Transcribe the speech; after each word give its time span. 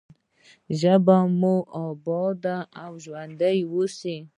ژبه 0.79 1.17
مو 1.39 1.55
اباده 1.85 2.57
او 2.83 2.91
ژوندۍ 3.03 3.57
اوسه. 3.71 4.15